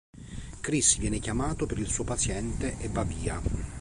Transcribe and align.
Chris 0.61 0.97
viene 0.97 1.19
chiamato 1.19 1.67
per 1.67 1.77
il 1.77 1.85
suo 1.85 2.03
paziente 2.03 2.79
e 2.79 2.87
va 2.89 3.03
via. 3.03 3.39